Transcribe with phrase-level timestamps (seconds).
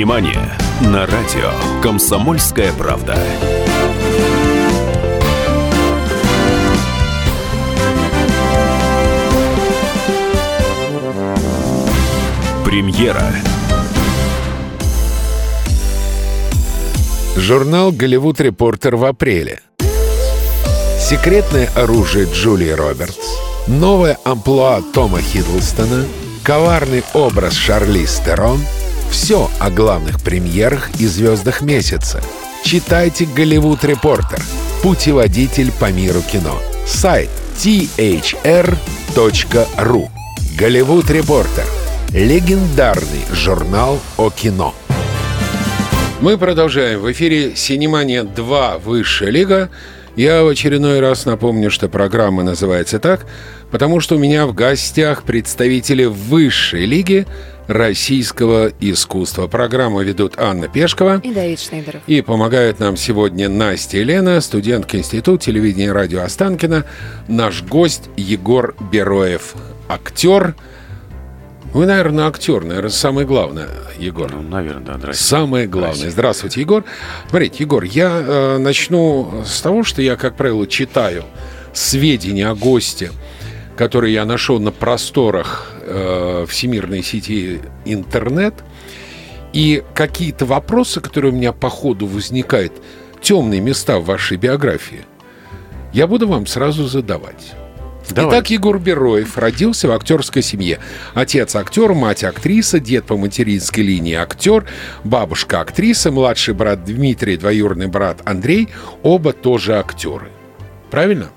[0.00, 0.56] Внимание!
[0.80, 1.50] На радио
[1.82, 3.18] «Комсомольская правда».
[12.64, 13.30] Премьера.
[17.36, 19.60] Журнал «Голливуд Репортер» в апреле.
[20.98, 23.36] Секретное оружие Джулии Робертс.
[23.66, 26.06] Новое амплуа Тома Хиддлстона.
[26.42, 28.60] Коварный образ Шарли Стерон.
[29.10, 32.22] Все о главных премьерах и звездах месяца.
[32.64, 34.40] Читайте «Голливуд Репортер»–
[34.82, 36.56] путеводитель по миру кино.
[36.86, 38.78] Сайт thr.ru
[40.56, 41.64] «Голливуд Репортер»–
[42.10, 44.74] легендарный журнал о кино.
[46.20, 47.00] Мы продолжаем.
[47.00, 48.78] В эфире «Синемания 2.
[48.78, 49.70] Высшая лига».
[50.16, 53.26] Я в очередной раз напомню, что программа называется так,
[53.70, 57.26] потому что у меня в гостях представители высшей лиги
[57.70, 59.46] российского искусства.
[59.46, 62.02] Программу ведут Анна Пешкова и Давид Шнейдеров.
[62.06, 66.84] И помогают нам сегодня Настя Елена, студентка Института телевидения и радио Останкина,
[67.28, 69.54] наш гость Егор Бероев,
[69.88, 70.54] актер,
[71.72, 74.28] вы, наверное, актер, наверное, самое главное, Егор.
[74.32, 74.94] Ну, наверное, да.
[74.98, 75.30] Здравствуйте.
[75.30, 76.10] Самое главное.
[76.10, 76.84] Здравствуйте, Здравствуйте Егор.
[77.28, 81.24] Смотрите, Егор, я э, начну с того, что я, как правило, читаю
[81.72, 83.12] сведения о госте,
[83.76, 88.54] которые я нашел на просторах э, всемирной сети интернет.
[89.52, 92.72] И какие-то вопросы, которые у меня по ходу возникают,
[93.20, 95.04] темные места в вашей биографии,
[95.92, 97.54] я буду вам сразу задавать.
[98.10, 98.38] Давай.
[98.38, 100.80] Итак, Егор Бероев родился в актерской семье.
[101.14, 104.66] Отец актер, мать актриса, дед по материнской линии актер,
[105.04, 108.68] бабушка актриса, младший брат Дмитрий, двоюродный брат Андрей,
[109.02, 110.28] оба тоже актеры.
[110.90, 111.30] Правильно?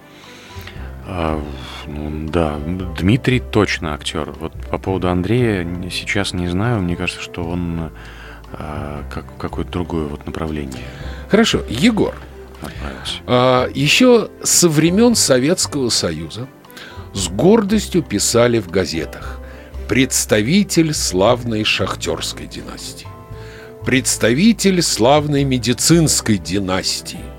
[1.06, 1.44] А,
[1.88, 2.58] ну, да,
[3.00, 4.32] Дмитрий точно актер.
[4.40, 6.82] Вот по поводу Андрея сейчас не знаю.
[6.82, 7.92] Мне кажется, что он
[8.54, 10.84] а, как какое-то другое вот направление.
[11.30, 12.16] Хорошо, Егор.
[13.26, 16.48] А, еще со времен Советского Союза
[17.14, 19.40] с гордостью писали в газетах
[19.88, 23.08] «Представитель славной шахтерской династии»,
[23.86, 27.33] «Представитель славной медицинской династии».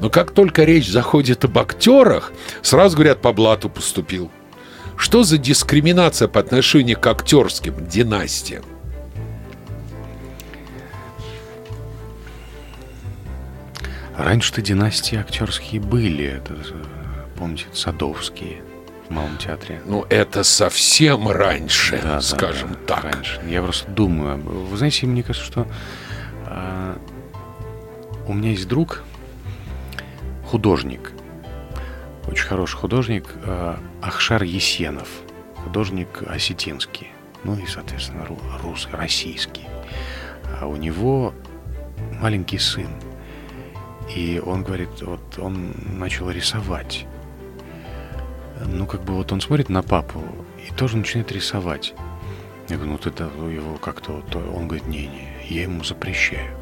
[0.00, 4.30] Но как только речь заходит об актерах, сразу говорят, по блату поступил.
[4.96, 8.64] Что за дискриминация по отношению к актерским династиям?
[14.16, 16.24] Раньше-то династии актерские были.
[16.24, 16.54] Это
[17.36, 18.62] помните, Садовские
[19.08, 19.80] в Малом театре.
[19.86, 23.04] Ну, это совсем раньше, да, скажем да, так.
[23.04, 23.40] Раньше.
[23.48, 24.38] Я просто думаю.
[24.38, 25.66] Вы знаете, мне кажется, что
[26.46, 26.96] э,
[28.28, 29.02] у меня есть друг,
[30.50, 31.12] художник,
[32.26, 35.08] очень хороший художник, э, Ахшар Есенов,
[35.56, 37.08] художник осетинский,
[37.44, 38.26] ну и, соответственно,
[38.62, 39.66] русский, российский.
[40.60, 41.32] А у него
[42.20, 42.90] маленький сын.
[44.14, 47.06] И он говорит, вот он начал рисовать
[48.66, 50.22] ну, как бы вот он смотрит на папу
[50.66, 51.94] и тоже начинает рисовать.
[52.68, 54.22] Я говорю, ну ты его как-то...
[54.30, 54.38] То...
[54.54, 56.56] Он говорит, не-не, я ему запрещаю.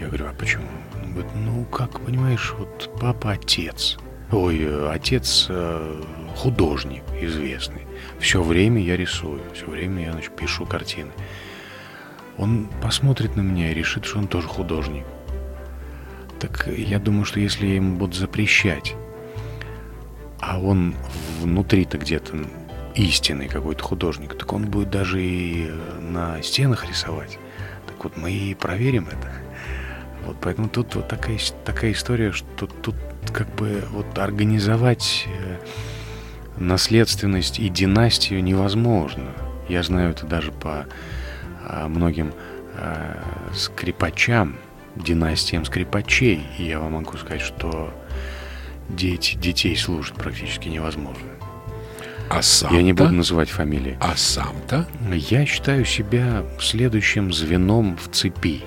[0.00, 0.68] Я говорю, а почему?
[1.12, 3.98] Говорит, ну, как, понимаешь, вот папа отец.
[4.30, 6.02] Ой, отец э,
[6.36, 7.82] художник известный.
[8.18, 11.12] Все время я рисую, все время я, значит, пишу картины.
[12.38, 15.04] Он посмотрит на меня и решит, что он тоже художник.
[16.40, 18.96] Так я думаю, что если я ему буду запрещать
[20.42, 20.94] а он
[21.40, 22.36] внутри-то где-то
[22.96, 25.70] истинный какой-то художник, так он будет даже и
[26.00, 27.38] на стенах рисовать.
[27.86, 29.32] Так вот мы и проверим это.
[30.26, 32.94] Вот поэтому тут вот такая, такая история, что тут
[33.32, 35.58] как бы вот организовать э,
[36.56, 39.32] наследственность и династию невозможно.
[39.68, 40.86] Я знаю это даже по
[41.64, 42.32] а, многим
[42.74, 43.22] а,
[43.54, 44.56] скрипачам,
[44.96, 46.46] династиям скрипачей.
[46.58, 47.92] И я вам могу сказать, что
[48.88, 51.28] дети, детей служат практически невозможно.
[52.28, 53.98] А сам Я не буду называть фамилии.
[54.00, 54.86] А сам-то?
[55.12, 58.62] Я считаю себя следующим звеном в цепи.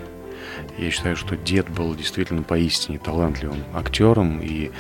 [0.78, 4.72] Я считаю, что дед был действительно поистине талантливым актером и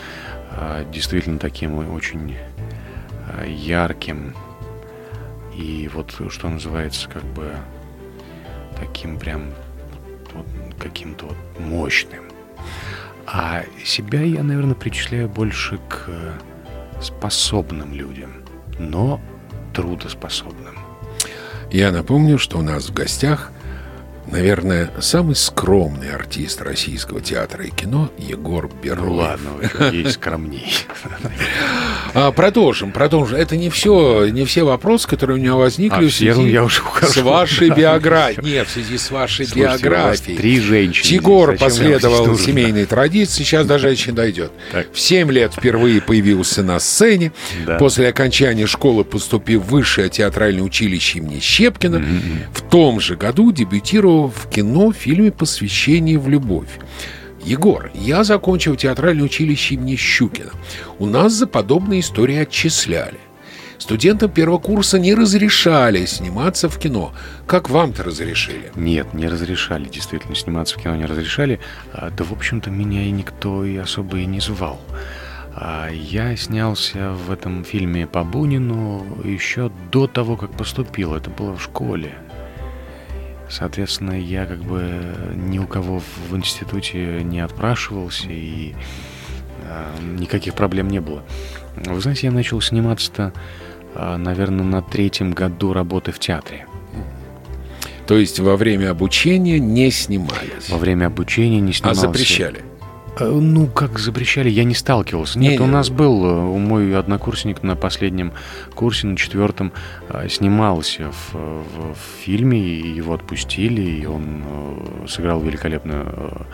[0.51, 4.35] э, действительно таким очень э, ярким
[5.55, 7.55] и вот что называется как бы
[8.77, 9.53] таким прям
[10.33, 10.45] вот,
[10.79, 12.25] каким-то вот мощным.
[13.25, 16.09] А себя я, наверное, причисляю больше к
[17.01, 18.33] способным людям,
[18.77, 19.19] но
[19.73, 20.77] трудоспособным.
[21.71, 23.51] Я напомню, что у нас в гостях,
[24.31, 29.05] наверное, самый скромный артист российского театра и кино Егор Берлов.
[29.05, 30.73] Ну ладно, есть скромней.
[32.13, 33.37] А, продолжим, продолжим.
[33.37, 36.63] Это не все, не все вопросы, которые у меня возникли А, в связи первым я
[36.63, 37.11] уже ухожу.
[37.11, 38.45] с вашей биографией.
[38.45, 40.37] Нет, в связи с вашей Слушайте, биографией.
[40.37, 41.13] три женщины.
[41.15, 44.51] Егор последовал семейной традиции, сейчас до женщин дойдет.
[44.71, 44.87] Так.
[44.93, 47.31] В 7 лет впервые появился на сцене.
[47.65, 47.77] Да.
[47.77, 52.03] После окончания школы поступив в высшее театральное училище имени Щепкина.
[52.53, 56.79] В том же году дебютировал в кино в фильме «Посвящение в любовь».
[57.43, 60.51] Егор, я закончил театральное училище имени Щукина.
[60.97, 63.19] У нас за подобные истории отчисляли.
[63.77, 67.13] Студентам первого курса не разрешали сниматься в кино.
[67.45, 68.71] Как вам-то разрешили?
[68.75, 71.59] Нет, не разрешали, действительно, сниматься в кино не разрешали.
[71.93, 74.79] А, Да, в общем-то, меня и никто и особо и не звал.
[75.53, 81.13] А, Я снялся в этом фильме по Бунину еще до того, как поступил.
[81.13, 82.15] Это было в школе.
[83.49, 88.73] Соответственно, я как бы ни у кого в институте не отпрашивался и
[89.63, 91.23] а, никаких проблем не было.
[91.75, 93.33] Вы знаете, я начал сниматься-то,
[93.93, 96.65] а, наверное, на третьем году работы в театре.
[98.07, 102.01] То есть во время обучения не снимались, Во время обучения не а снимался.
[102.01, 102.63] запрещали.
[103.19, 105.39] Э, Ну, как запрещали, я не сталкивался.
[105.39, 105.71] Нет, Не, у не.
[105.71, 108.33] нас был, э, у мой однокурсник на последнем
[108.73, 109.71] курсе, на четвертом,
[110.09, 114.43] э, снимался в, в- в фильме, и его отпустили, и он
[115.07, 116.47] сыграл великолепную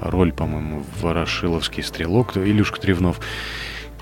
[0.00, 3.20] роль, по-моему, в «Ворошиловский стрелок», Илюшка Тревнов.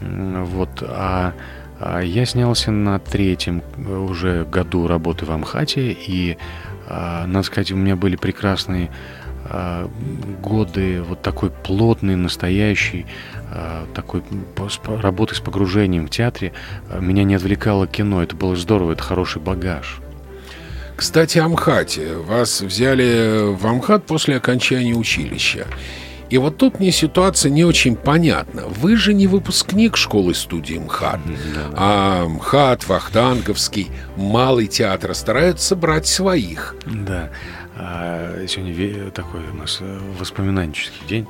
[0.00, 1.34] Вот, а,
[1.78, 6.38] а я снялся на третьем уже году работы в Амхате, и,
[6.88, 8.90] а, надо сказать, у меня были прекрасные
[10.42, 13.06] годы вот такой плотный, настоящий,
[13.50, 14.22] а, такой
[15.00, 16.52] работы с погружением в театре.
[16.88, 20.00] А, Меня не отвлекало кино, это было здорово, это хороший багаж.
[20.96, 22.16] Кстати, о МХАТе.
[22.16, 25.66] Вас взяли в Амхат после окончания училища.
[26.28, 28.64] И вот тут мне ситуация не очень понятна.
[28.68, 31.20] Вы же не выпускник школы-студии МХАТ.
[31.74, 36.76] А МХАТ, Вахтанговский, Малый театр стараются брать своих.
[36.86, 37.30] Да.
[38.46, 41.26] Сегодня ве- такой у нас э, воспоминанческий день.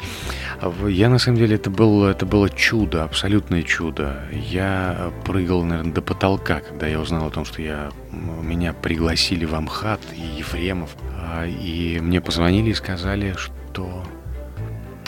[0.60, 4.22] А Я на самом деле это было, это было чудо, абсолютное чудо.
[4.32, 9.44] Я э, прыгал, наверное, до потолка, когда я узнал о том, что я, меня пригласили
[9.44, 10.90] в Амхат и Ефремов.
[11.16, 14.02] А, И мне позвонили и сказали, что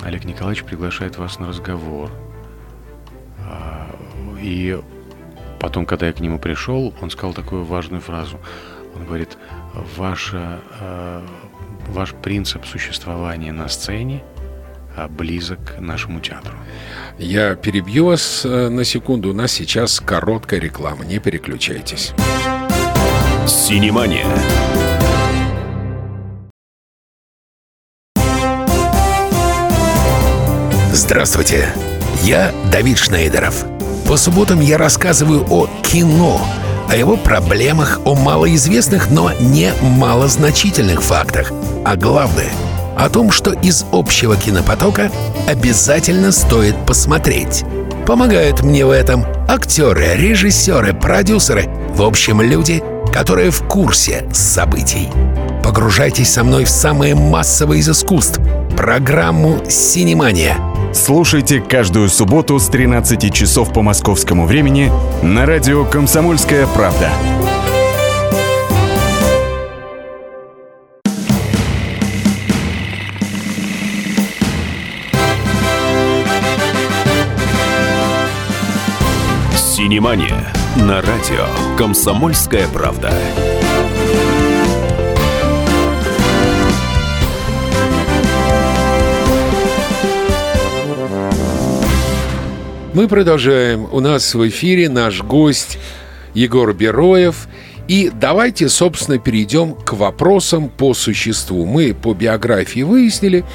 [0.02, 2.10] Олег Николаевич приглашает вас на разговор.
[3.40, 3.88] А,
[4.40, 4.78] И
[5.60, 8.38] потом, когда я к нему пришел, он сказал такую важную фразу.
[8.94, 9.38] Он говорит,
[9.96, 11.22] ваша, э,
[11.88, 14.22] ваш принцип существования на сцене
[14.96, 16.54] а, близок к нашему театру.
[17.18, 19.30] Я перебью вас э, на секунду.
[19.30, 21.04] У нас сейчас короткая реклама.
[21.04, 22.12] Не переключайтесь.
[23.46, 24.26] Синемания.
[30.92, 31.68] Здравствуйте,
[32.22, 33.64] я Давид Шнейдеров.
[34.06, 36.40] По субботам я рассказываю о кино,
[36.88, 41.52] о его проблемах, о малоизвестных, но не малозначительных фактах.
[41.84, 42.50] А главное,
[42.96, 45.10] о том, что из общего кинопотока
[45.48, 47.64] обязательно стоит посмотреть.
[48.06, 52.82] Помогают мне в этом актеры, режиссеры, продюсеры, в общем, люди,
[53.12, 55.08] которые в курсе событий.
[55.62, 58.40] Погружайтесь со мной в самое массовое из искусств–
[58.76, 60.71] программу «Синемания».
[60.92, 67.10] Слушайте каждую субботу с 13 часов по московскому времени на радио «Комсомольская правда».
[79.56, 80.52] Синемания.
[80.76, 81.46] На радио
[81.78, 83.12] «Комсомольская правда».
[92.94, 93.88] Мы продолжаем.
[93.90, 95.78] У нас в эфире наш гость
[96.34, 97.48] Егор Бероев.
[97.88, 101.64] И давайте, собственно, перейдем к вопросам по существу.
[101.64, 103.46] Мы по биографии выяснили.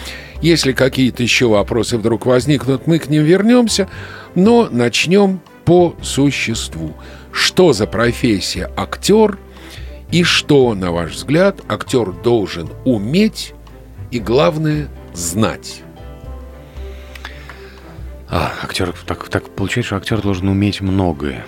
[0.41, 3.88] Если какие-то еще вопросы вдруг возникнут, мы к ним вернемся.
[4.34, 6.94] Но начнем по существу.
[7.32, 9.38] Что за профессия актер?
[10.12, 13.53] И что, на ваш взгляд, актер должен уметь
[14.10, 15.84] и, главное, знать?
[18.29, 21.46] А, актер, так, так получается, что актер должен уметь многое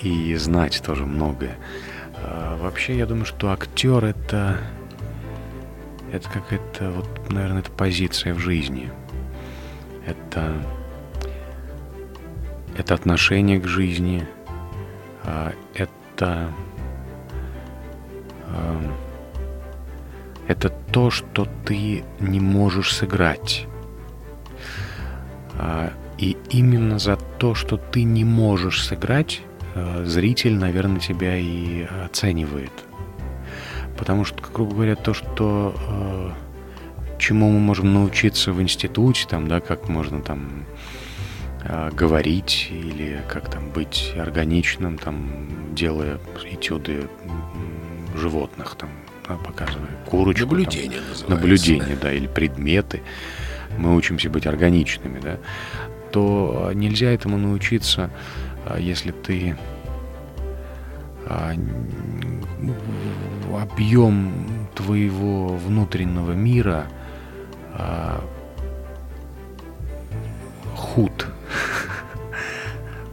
[0.00, 1.56] и знать тоже многое.
[2.16, 4.58] А, вообще, я думаю, что актер это
[6.12, 8.90] это какая-то вот, наверное, это позиция в жизни.
[10.06, 10.52] Это
[12.76, 14.26] это отношение к жизни.
[15.24, 16.50] а, это
[18.46, 18.94] а,
[20.48, 23.66] это то, что ты не можешь сыграть.
[26.18, 29.42] И именно за то, что ты не можешь сыграть,
[29.74, 32.72] э, зритель, наверное, тебя и оценивает.
[33.98, 36.30] Потому что, грубо говоря, то, что э,
[37.18, 40.64] чему мы можем научиться в институте, там, да, как можно там
[41.64, 47.08] э, говорить или как там быть органичным, там, делая этюды
[48.14, 48.90] животных, там,
[49.28, 50.46] да, показывая курочку.
[50.46, 51.30] Наблюдение там.
[51.30, 53.02] Наблюдение, да, или предметы.
[53.78, 55.38] Мы учимся быть органичными, да.
[56.14, 58.08] То э, нельзя этому научиться,
[58.66, 59.56] э, если ты
[61.26, 61.52] а,
[63.60, 64.32] объем
[64.76, 66.86] твоего внутреннего мира
[67.72, 68.20] а,
[70.76, 71.26] худ.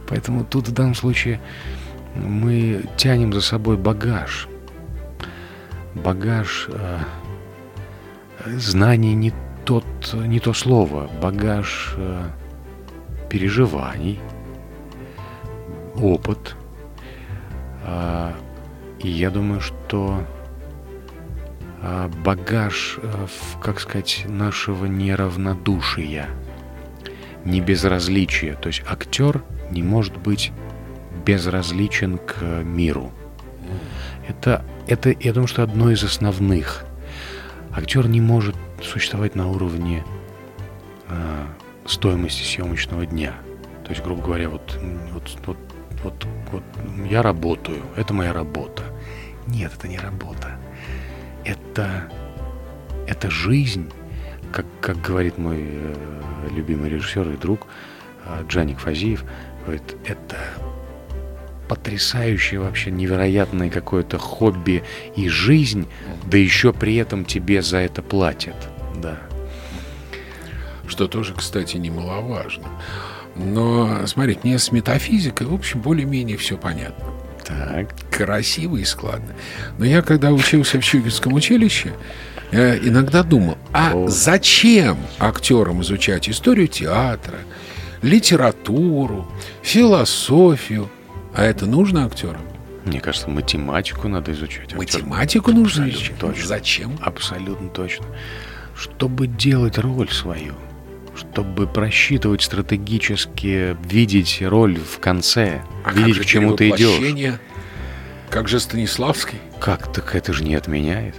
[0.08, 1.40] Поэтому тут в данном случае
[2.14, 4.46] мы тянем за собой багаж.
[5.96, 7.00] Багаж а,
[8.46, 9.32] знаний не
[9.64, 12.30] тот, не то слово, багаж а,
[13.32, 14.20] переживаний,
[15.96, 16.54] опыт.
[17.82, 18.34] А,
[19.00, 20.22] И я думаю, что
[21.80, 26.28] а, багаж, в, как сказать, нашего неравнодушия,
[27.46, 28.54] не безразличия.
[28.54, 30.52] То есть актер не может быть
[31.24, 33.12] безразличен к миру.
[34.28, 36.84] Это, это, я думаю, что одно из основных.
[37.74, 40.04] Актер не может существовать на уровне
[41.08, 41.46] а,
[41.86, 43.34] стоимости съемочного дня.
[43.84, 44.78] То есть, грубо говоря, вот,
[45.12, 45.58] вот, вот,
[46.02, 46.62] вот, вот
[47.08, 48.84] я работаю, это моя работа.
[49.46, 50.58] Нет, это не работа.
[51.44, 52.10] Это,
[53.06, 53.90] это жизнь,
[54.52, 57.66] как, как говорит мой э, любимый режиссер и друг
[58.24, 59.24] э, Джаник Фазиев,
[59.64, 60.36] говорит, это
[61.68, 64.82] потрясающее вообще невероятное какое-то хобби
[65.16, 65.88] и жизнь,
[66.26, 68.56] да еще при этом тебе за это платят.
[68.96, 69.18] Да.
[70.86, 72.68] Что тоже, кстати, немаловажно.
[73.36, 77.04] Но, смотрите, мне с метафизикой, в общем, более-менее все понятно.
[77.44, 77.88] Так.
[78.10, 79.34] Красиво и складно.
[79.78, 81.92] Но я, когда учился в Чугинском училище,
[82.50, 84.08] я иногда думал, а О.
[84.08, 87.38] зачем актерам изучать историю театра,
[88.02, 89.26] литературу,
[89.62, 90.88] философию?
[91.34, 92.42] А это нужно актерам?
[92.84, 94.64] Мне кажется, математику надо изучать.
[94.74, 94.76] актер.
[94.78, 96.18] Математику нужно Абсолютно изучать?
[96.18, 96.46] точно.
[96.46, 96.98] Зачем?
[97.00, 98.06] Абсолютно точно.
[98.76, 100.54] Чтобы делать роль свою,
[101.22, 107.38] чтобы просчитывать стратегически, видеть роль в конце, А видеть, к чему ты идешь.
[108.30, 109.38] Как же Станиславский?
[109.60, 111.14] Как так это же не отменяет?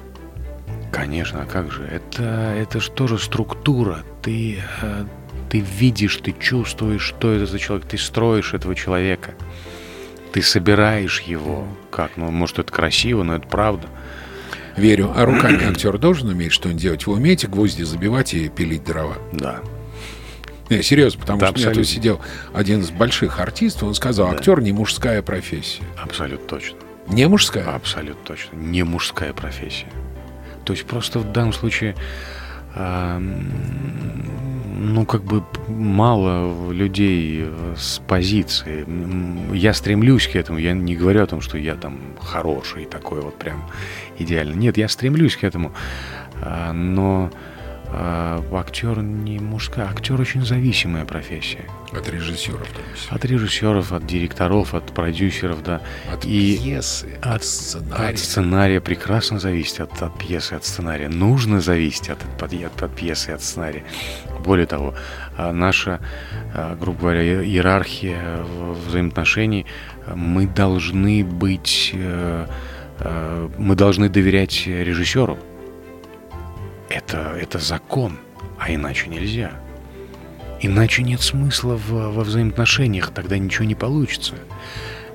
[0.91, 1.83] Конечно, а как же?
[1.83, 2.23] Это,
[2.57, 4.03] это же тоже структура.
[4.21, 5.05] Ты, э,
[5.49, 7.87] ты видишь, ты чувствуешь, что это за человек.
[7.87, 9.33] Ты строишь этого человека.
[10.31, 11.67] Ты собираешь его.
[11.91, 12.11] Как?
[12.17, 13.87] Ну, может, это красиво, но это правда.
[14.75, 15.11] Верю.
[15.15, 17.07] А руками актер должен уметь что-нибудь делать?
[17.07, 19.17] Вы умеете гвозди забивать и пилить дрова?
[19.31, 19.61] Да.
[20.69, 21.93] Не, серьезно, потому Да, что у меня тут абсолютно.
[21.93, 22.21] сидел
[22.53, 25.83] один из больших артистов, он сказал, актер не мужская профессия.
[26.01, 26.77] Абсолютно точно.
[27.07, 27.75] Не мужская?
[27.75, 28.55] Абсолютно точно.
[28.55, 29.87] Не мужская профессия.
[30.63, 31.95] То есть просто в данном случае,
[32.75, 33.51] м,
[34.93, 38.85] ну, как бы мало людей э, с позиции.
[39.55, 40.57] Я стремлюсь к этому.
[40.59, 43.69] Я не говорю о том, что я там хороший, такой вот прям
[44.17, 44.55] идеальный.
[44.55, 45.73] Нет, я стремлюсь к этому.
[46.41, 47.31] А, Но
[47.93, 49.87] актер не мужская.
[49.87, 51.65] Актер очень зависимая профессия.
[51.91, 53.07] От режиссеров, то есть.
[53.09, 55.81] От режиссеров, от директоров, от продюсеров, да.
[56.11, 58.09] От И пьесы, от, от сценария.
[58.09, 61.07] От сценария прекрасно зависит от, от пьесы, от сценария.
[61.09, 63.83] Нужно зависеть от, от, от, от пьесы, от сценария.
[64.43, 64.95] Более того,
[65.37, 65.99] а, наша,
[66.53, 68.43] а, грубо говоря, иерархия
[68.87, 69.65] взаимоотношений,
[70.07, 72.47] а, мы должны быть, э,
[72.99, 75.37] э, мы должны доверять режиссеру.
[76.93, 78.19] Это, это закон,
[78.59, 79.51] а иначе нельзя.
[80.61, 84.35] Иначе нет смысла в, во взаимоотношениях, тогда ничего не получится.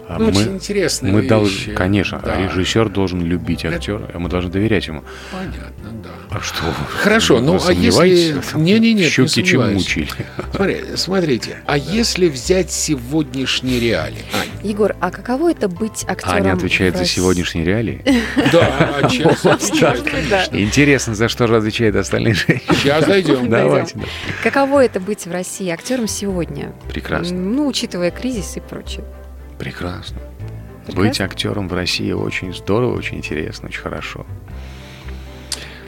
[0.09, 1.29] А Ну, мы- очень интересная мы вещь.
[1.29, 2.41] должны, конечно, Да.
[2.41, 5.05] режиссер должен любить актера, а мы должны доверять ему.
[5.31, 6.09] Понятно, да.
[6.31, 6.63] А что?
[7.03, 8.65] Хорошо, Вы ну, а если- этом?
[8.65, 9.75] Не-не-не, не Щуки чем сомневаюсь.
[9.75, 10.09] мучили.
[10.55, 14.23] Смотри, смотрите, а если взять сегодняшние реалии?
[14.33, 16.35] Ань, Егор, а каково это быть актером?
[16.37, 17.17] Аня отвечает в за России?
[17.17, 18.03] сегодняшние реалии.
[18.53, 20.59] да, а конечно.
[20.59, 22.77] Интересно, за что же отвечают остальные женщины.
[22.77, 23.49] Сейчас дойдем.
[23.51, 23.95] Давайте.
[23.99, 24.05] да.
[24.43, 26.73] Каково это быть в России актером сегодня?
[26.89, 27.37] Прекрасно.
[27.37, 29.05] Ну, учитывая кризис и прочее.
[29.59, 30.19] Прекрасно.
[30.87, 30.95] Прекрасно.
[31.03, 34.25] Быть актером в России очень здорово, очень интересно, очень хорошо.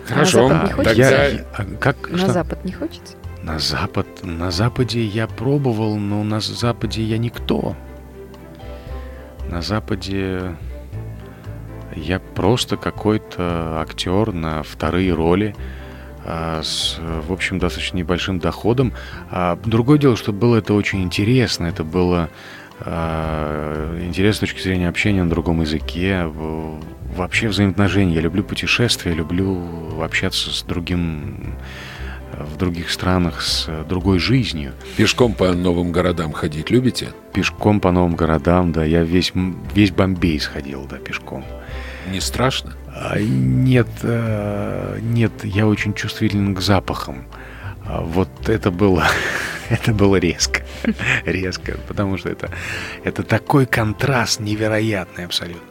[0.07, 0.95] Хорошо, А Запад не А, хочется?
[0.95, 2.11] тогда я- а как?
[2.11, 2.33] На что?
[2.33, 3.17] Запад не хочется?
[3.43, 7.75] На Запад, на Западе я пробовал, но на Западе я никто.
[9.49, 10.57] На Западе
[11.97, 15.55] я просто какой-то актер на вторые роли.
[16.23, 18.93] а, с, в общем, достаточно небольшим доходом.
[19.31, 22.29] А другое дело, что было это очень интересно, это было
[22.81, 26.25] а, интересно с точки зрения общения на другом языке,
[27.17, 28.15] вообще взаимоотношения.
[28.15, 31.55] Я люблю путешествия, люблю общаться с другим
[32.39, 34.73] в других странах, с другой жизнью.
[34.97, 37.09] Пешком по новым городам ходить любите?
[37.33, 39.33] Пешком по новым городам, да, я весь,
[39.75, 41.45] весь Бомбей сходил, да, пешком.
[42.11, 42.73] Не страшно?
[42.89, 47.27] А, Нет, э, нет, я очень чувствителен к запахам.
[47.93, 49.05] А Вот это было,
[49.69, 50.63] это было резко,
[51.25, 52.49] резко, потому что это,
[53.03, 55.67] это такой контраст невероятный абсолютно.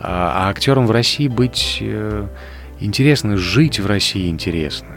[0.00, 2.26] А, а актером в России быть э,
[2.80, 4.88] интересно, жить в России интересно.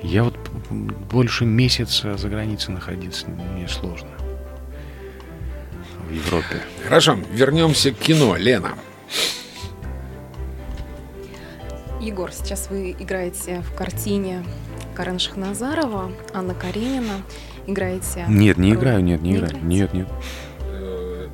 [0.00, 0.36] Я вот
[0.70, 4.10] больше месяца за границей находиться мне сложно.
[6.08, 6.62] В Европе.
[6.84, 8.36] Хорошо, вернемся к кино.
[8.36, 8.74] Лена.
[12.00, 14.44] Егор, сейчас вы играете в картине
[14.94, 17.22] Карен Шахназарова, Анна Каренина.
[17.66, 18.24] Играете...
[18.28, 19.50] Нет, не роль- играю, нет, не Не играю.
[19.52, 19.66] играете?
[19.66, 20.08] Нет, нет.
[20.60, 21.28] Э,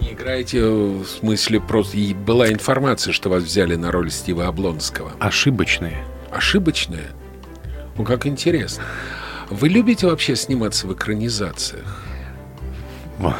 [0.00, 5.12] Не играете, в смысле, просто и была информация, что вас взяли на роль Стива Облонского.
[5.18, 6.02] Ошибочные.
[6.30, 7.10] Ошибочная?
[7.96, 8.84] Ну, как интересно.
[9.50, 12.02] Вы любите вообще сниматься в экранизациях?
[13.18, 13.34] В,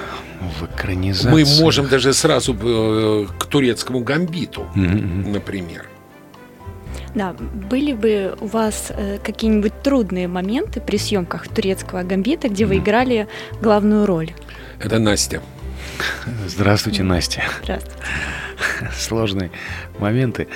[0.60, 1.30] в экранизации.
[1.30, 5.32] Мы можем даже сразу э, к турецкому гамбиту, мгм.
[5.32, 5.86] например.
[7.18, 12.76] Да, были бы у вас э, какие-нибудь трудные моменты при съемках турецкого гамбита, где вы
[12.76, 13.26] играли
[13.60, 14.30] главную роль?
[14.78, 15.42] Это Настя.
[16.46, 17.42] Здравствуйте, Настя.
[17.64, 17.98] Здравствуйте.
[18.96, 19.50] Сложные
[19.98, 20.46] моменты.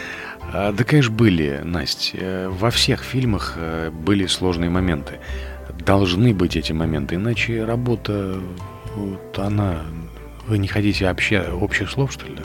[0.52, 2.18] А, да, конечно, были, Настя.
[2.20, 5.14] Э, Во всех фильмах э, были сложные моменты.
[5.84, 8.38] Должны быть эти моменты, иначе работа,
[8.94, 9.80] вот она...
[10.46, 12.38] Вы не хотите обще- общих слов, что ли?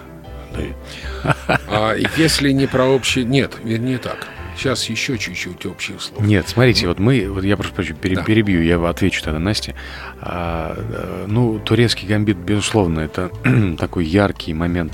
[1.23, 1.59] Да.
[1.67, 3.25] А если не про общее...
[3.25, 4.27] Нет, вернее так.
[4.57, 6.23] Сейчас еще чуть-чуть общих слов.
[6.23, 8.23] Нет, смотрите, вот мы, вот я просто прошу, пере- Да.
[8.23, 9.75] перебью, я отвечу тогда Насте.
[10.19, 13.29] А, э, ну, турецкий гамбит, безусловно, это
[13.77, 14.93] такой яркий момент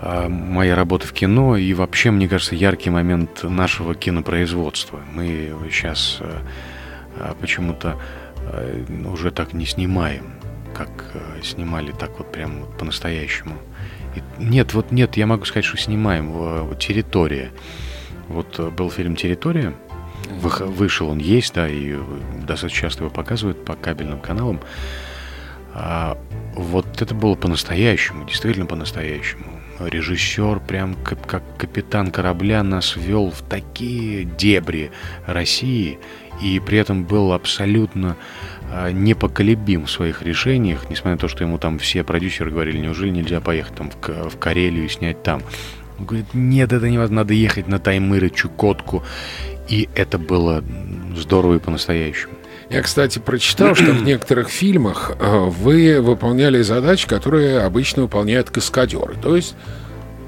[0.00, 5.00] а, моей работы в кино и вообще, мне кажется, яркий момент нашего кинопроизводства.
[5.12, 6.38] Мы сейчас э,
[7.16, 7.96] а, почему-то
[8.52, 10.37] э, уже так не снимаем,
[10.74, 13.54] как э, снимали так вот прям вот по-настоящему.
[14.38, 16.30] Нет, вот нет, я могу сказать, что снимаем.
[16.30, 17.50] э, вот территория.
[18.28, 19.74] Вот э, был фильм Территория.
[20.40, 21.96] Вышел он есть, да, и
[22.46, 24.60] достаточно часто его показывают по кабельным каналам.
[25.74, 26.18] А,
[26.54, 29.44] вот это было по-настоящему, действительно по-настоящему.
[29.78, 34.90] Режиссер прям как, как капитан корабля нас вел в такие дебри
[35.26, 35.98] России
[36.42, 38.16] и при этом был абсолютно
[38.92, 43.40] непоколебим в своих решениях, несмотря на то, что ему там все продюсеры говорили, неужели нельзя
[43.40, 45.42] поехать там в, Карелию и снять там.
[45.98, 49.02] Он говорит, нет, это невозможно, надо ехать на Таймыры, Чукотку.
[49.68, 50.62] И это было
[51.16, 52.34] здорово и по-настоящему.
[52.70, 59.14] Я, кстати, прочитал, что в некоторых фильмах э, вы выполняли задачи, которые обычно выполняют каскадеры.
[59.22, 59.54] То есть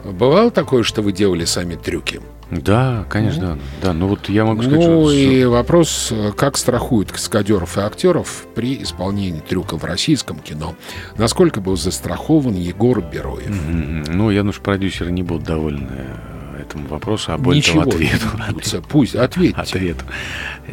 [0.05, 2.21] бывало такое, что вы делали сами трюки?
[2.51, 3.89] Да, конечно, да.
[3.89, 5.13] Да, ну вот я могу сказать, Ну что...
[5.13, 10.75] и вопрос, как страхуют каскадеров и актеров при исполнении трюка в российском кино?
[11.17, 13.49] Насколько был застрахован Егор Бероев?
[13.49, 14.05] Мгм.
[14.09, 18.83] Ну, я что продюсеры не будут довольны э, этому вопросу, а более Ничего не ответу.
[18.89, 19.61] Пусть ответьте.
[19.61, 20.05] Ответу.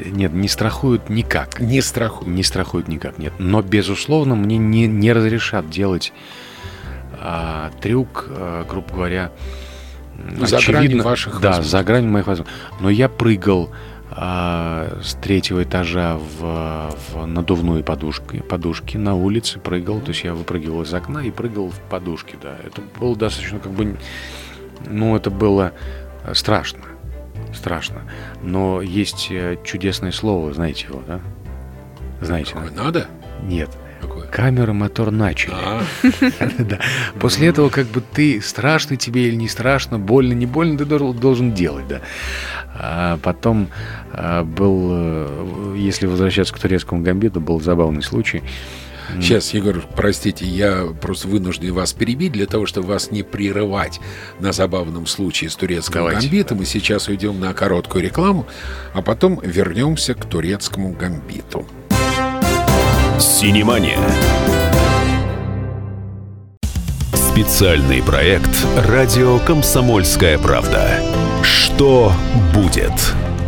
[0.06, 1.60] Нет, не страхуют никак.
[1.60, 2.28] Не страхуют.
[2.28, 3.34] Не страхуют никак, нет.
[3.38, 6.12] Но, безусловно, мне не, не разрешат делать
[7.20, 9.32] а, трюк, а, грубо говоря,
[10.42, 11.72] За гранью ваших Да, возможностей.
[11.72, 12.62] за гранью моих возможностей.
[12.80, 13.70] Но я прыгал
[14.12, 20.00] а, с третьего этажа в, в надувную подушки, подушки на улице, прыгал.
[20.00, 22.56] То есть я выпрыгивал из окна и прыгал в подушки, да.
[22.66, 23.98] Это было достаточно как бы...
[24.88, 25.74] Ну, это было
[26.24, 26.82] э, страшно.
[27.54, 28.02] Страшно.
[28.42, 31.20] Но есть э, чудесное слово, знаете его, да?
[32.22, 32.62] Знаете, да?
[32.62, 33.08] Какое надо?
[33.44, 33.70] Нет.
[34.02, 34.28] Какое?
[34.28, 35.54] Камера, мотор начали.
[35.54, 35.84] А,
[36.60, 36.80] Да.
[37.20, 41.14] После этого как бы ты страшно тебе или не страшно, больно, не больно, ты дол-
[41.14, 42.02] должен делать, да.
[42.80, 43.70] А потом
[44.14, 48.44] а, был, э, если возвращаться к турецкому гамбиту, был забавный случай.
[49.22, 54.02] Сейчас, Егор, простите, я просто вынужден вас перебить для того, чтобы вас не прерывать
[54.40, 56.62] на забавном случае с турецким Давайте, гамбитом.
[56.62, 58.46] И сейчас уйдем на короткую рекламу,
[58.94, 61.66] а потом вернемся к турецкому гамбиту.
[63.20, 64.00] Синемания.
[67.14, 68.50] Специальный проект
[68.88, 71.00] «Радио Комсомольская правда».
[71.42, 72.12] Что
[72.54, 72.92] будет?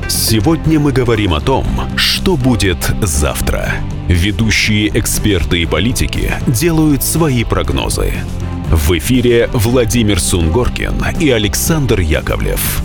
[0.08, 3.74] Сегодня мы говорим о том, что будет завтра.
[4.08, 8.14] Ведущие эксперты и политики делают свои прогнозы.
[8.72, 12.82] В эфире Владимир Сунгоркин и Александр Яковлев.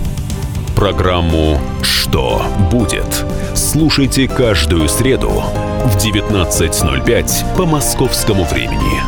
[0.77, 5.43] Программу «Что будет?» слушайте каждую среду
[5.85, 9.03] в 19.05 по московскому времени.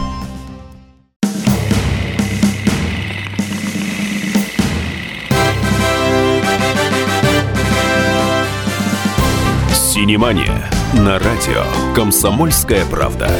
[9.72, 13.30] «Синемания» на радио «Комсомольская правда».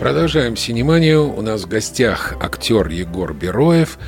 [0.00, 1.28] Продолжаем «Синеманию».
[1.28, 3.98] У нас в гостях актер Егор Бероев.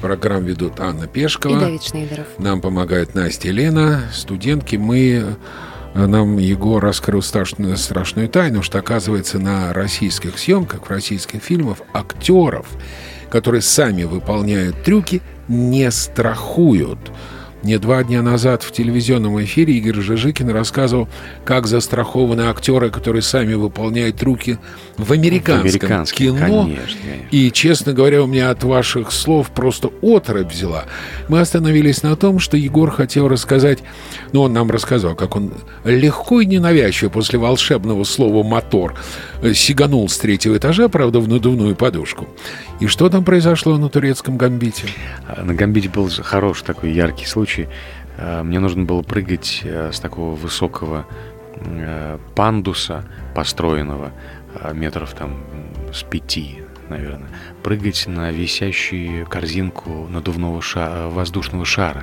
[0.00, 1.56] Программу ведут Анна Пешкова.
[1.56, 2.26] И Давид Шнейдеров.
[2.38, 4.02] Нам помогает Настя и Лена.
[4.12, 5.36] Студентки мы...
[5.92, 12.68] Нам Егор раскрыл страшную, страшную тайну, что, оказывается, на российских съемках, в российских фильмах актеров,
[13.28, 17.00] которые сами выполняют трюки, не страхуют.
[17.62, 21.08] Мне два дня назад в телевизионном эфире Игорь Жижикин рассказывал,
[21.44, 24.58] как застрахованы актеры, которые сами выполняют трюки
[24.96, 26.38] в американском Американский, кино.
[26.38, 27.26] конечно, конечно.
[27.30, 30.84] И, честно говоря, у меня от ваших слов просто отрыбь взяла.
[31.28, 33.80] Мы остановились на том, что Егор хотел рассказать,
[34.32, 35.52] ну, он нам рассказал, как он
[35.84, 38.94] легко и ненавязчиво после волшебного слова «мотор»
[39.54, 42.26] сиганул с третьего этажа, правда, в надувную подушку.
[42.80, 44.84] И что там произошло на турецком гамбите?
[45.28, 47.49] А, На Гамбите был хороший такой яркий случай.
[48.18, 51.06] А, Мне нужно было прыгать э, с такого высокого
[51.56, 54.12] э, пандуса, построенного
[54.72, 55.44] метров там
[55.92, 56.58] с пяти,
[56.88, 57.28] наверное,
[57.62, 62.02] прыгать на висящую корзинку надувного ша- воздушного шара,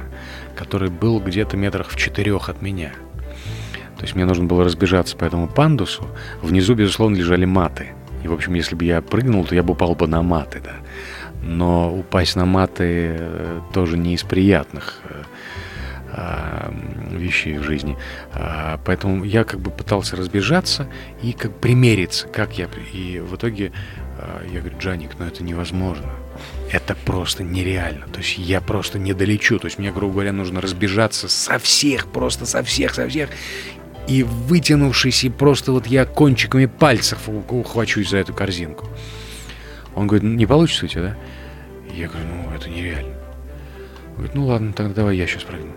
[0.56, 2.94] который был где-то метрах в четырех от меня.
[3.98, 6.08] То есть мне нужно было разбежаться по этому пандусу.
[6.42, 7.88] Внизу, безусловно, лежали маты.
[8.24, 10.76] И, в общем, если бы я прыгнул, то я бы упал бы на маты, да.
[11.48, 15.24] Но упасть на маты э, тоже не из приятных э,
[16.12, 16.74] а,
[17.12, 17.98] вещей в жизни.
[18.34, 20.90] А, Поэтому я как бы пытался разбежаться
[21.22, 22.68] и как примериться, как я...
[22.92, 23.72] И в итоге
[24.18, 26.10] а, я говорю, Джаник, ну это невозможно.
[26.72, 28.08] Это просто нереально.
[28.08, 29.58] То есть я просто не долечу.
[29.60, 33.30] То есть мне, грубо говоря, нужно разбежаться со всех, просто со всех, со всех.
[34.08, 38.88] И вытянувшись, и просто вот я кончиками пальцев ухвачусь за эту корзинку.
[39.96, 41.18] Он говорит, не получится у тебя, да?
[41.98, 43.16] Я говорю, ну это нереально.
[44.10, 45.72] Он говорит, ну ладно, тогда давай я сейчас прыгну.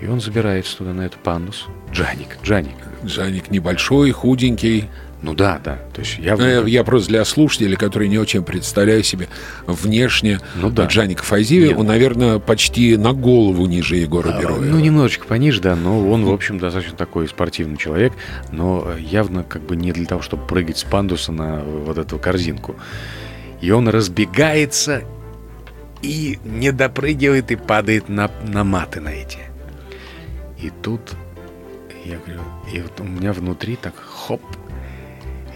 [0.00, 1.66] И он забирается туда, на этот пандус.
[1.92, 2.76] Джаник, Джаник.
[3.04, 4.88] Джаник небольшой, худенький.
[5.22, 5.78] Ну да, да.
[5.92, 6.36] То есть я...
[6.36, 9.28] Ну, Я, я просто для слушателей, которые не очень представляю себе
[9.66, 10.84] внешне Ну да.
[10.84, 11.78] Джаника Файзиева, Нет.
[11.78, 14.62] он, наверное, почти на голову ниже Егора А, Бероева.
[14.64, 18.12] Ну, немножечко пониже, да, но он, в общем, достаточно такой спортивный человек,
[18.52, 22.18] но э, явно как бы не для того, чтобы прыгать с пандуса на вот эту
[22.18, 22.76] корзинку.
[23.60, 25.02] И он разбегается
[26.02, 29.38] и не допрыгивает и падает на, на маты на эти.
[30.60, 31.16] И тут
[32.04, 34.42] я говорю, и вот у меня внутри так хоп.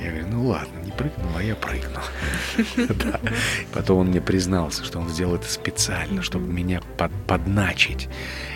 [0.03, 2.03] Я говорю, ну ладно, не прыгнул, а я прыгнул.
[3.73, 8.09] Потом он мне признался, что он сделал это специально, чтобы меня под- подначить.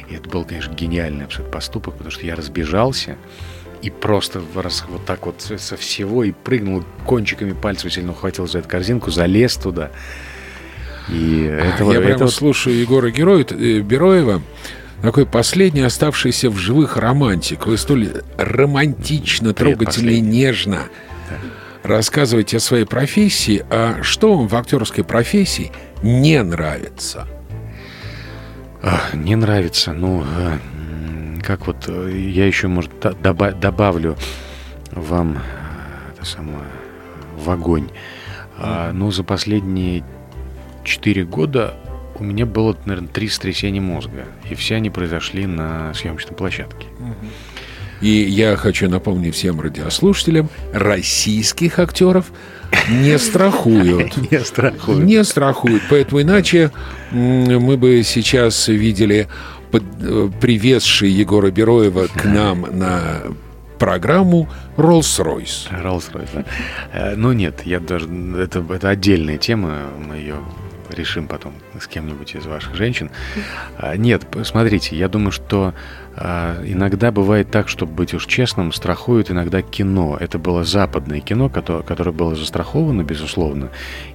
[0.08, 3.16] И это был, конечно, гениальный абсолютно поступок, потому что я разбежался
[3.82, 8.60] и просто раз- вот так вот со всего и прыгнул кончиками пальцев сильно ухватил за
[8.60, 9.90] эту корзинку, залез туда.
[11.08, 14.40] И это, Я это прямо вот- слушаю Егора Героя, э, Бероева,
[15.02, 17.66] такой последний оставшийся в живых романтик.
[17.66, 20.82] Вы столь романтично, трогательно и нежно
[21.82, 23.64] рассказываете о своей профессии.
[23.68, 25.70] А что вам в актерской профессии
[26.02, 27.26] не нравится?
[28.82, 29.92] Ах, не нравится.
[29.92, 30.58] Ну, э,
[31.42, 34.16] как вот э, я еще, может, да- доба- добавлю
[34.92, 35.40] вам э,
[36.16, 36.64] это самое
[37.36, 37.90] в огонь.
[38.56, 40.04] А, ну, за последние
[40.84, 41.74] четыре года
[42.18, 44.26] у меня было, наверное, три сотрясения мозга.
[44.48, 46.86] И все они произошли на съемочной площадке.
[48.00, 52.26] И я хочу напомнить всем радиослушателям, российских актеров
[52.90, 54.30] не страхуют.
[54.30, 55.04] Не страхую.
[55.04, 55.82] Не страхуют.
[55.88, 56.70] Поэтому иначе
[57.10, 59.28] мы бы сейчас видели
[59.72, 63.22] э, привезший Егора Бероева к нам на
[63.78, 65.82] программу Rolls-Royce.
[65.82, 66.44] Rolls-Royce, да.
[66.92, 68.06] Э, Ну нет, я даже
[68.38, 70.36] это, это отдельная тема, мы ее
[70.94, 73.10] решим потом с кем-нибудь из ваших женщин.
[73.76, 75.74] А, Нет, смотрите, я думаю, что
[76.16, 80.16] а, иногда бывает так, чтобы быть уж честным, страхуют иногда кино.
[80.18, 83.70] Это было западное кино, которое, было застраховано, безусловно.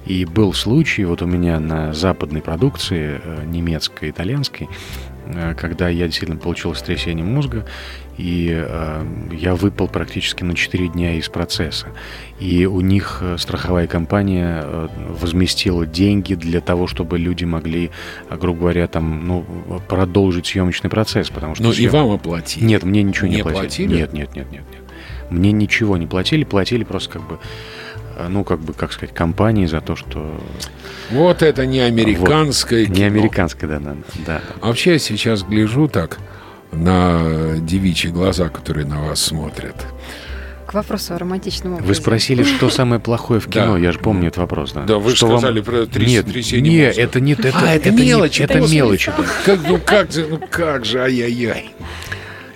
[0.06, 4.68] И был случай вот у меня на западной продукции, э, немецкой, итальянской,
[5.58, 7.64] когда я действительно получил сотрясение мозга,
[8.18, 11.86] и э, я выпал практически на 4 дня из процесса.
[12.38, 14.88] И у них э, страховая компания э,
[15.20, 17.90] возместила деньги для того, чтобы люди могли,
[18.28, 19.44] э, грубо говоря, там, ну,
[19.88, 21.64] продолжить съемочный процесс, потому что...
[21.64, 22.64] Ну и съем- вам оплатили.
[22.64, 23.62] Нет, мне ничего не, Не оплатили.
[23.62, 23.96] платили?
[23.96, 24.82] Нет, нет, нет, нет, нет.
[25.30, 27.38] Мне ничего не платили, платили просто как бы, э,
[28.28, 30.40] ну, как бы, как сказать, компании за то, что...
[31.10, 33.06] Вот это не американское Не кино.
[33.06, 34.40] американское, да, да, да.
[34.60, 36.18] А вообще я сейчас гляжу так
[36.72, 39.74] на девичьи глаза, которые на вас смотрят.
[40.66, 41.88] К вопросу о романтичном образе.
[41.88, 43.72] Вы спросили, что самое плохое в кино?
[43.74, 43.78] Да.
[43.78, 44.82] Я же помню этот вопрос, да.
[44.84, 47.02] Да, вы Что вам- сказали про тряс- Нет, трясение нет, мозга.
[47.02, 49.12] это не это, А, это не- мелочи, это мелочи,
[49.68, 51.70] ну как же, ну как же, ай-яй-яй.